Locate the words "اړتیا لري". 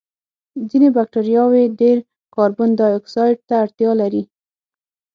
3.63-4.23